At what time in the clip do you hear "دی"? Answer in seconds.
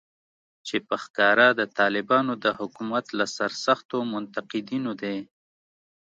5.01-5.17